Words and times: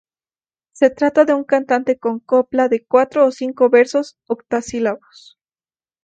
Se 0.71 0.89
trata 0.89 1.25
de 1.25 1.35
un 1.35 1.43
cante 1.43 1.99
con 1.99 2.19
copla 2.19 2.67
de 2.69 2.83
cuatro 2.83 3.23
o 3.23 3.29
cinco 3.29 3.69
versos 3.69 4.17
octosílabos. 4.27 5.37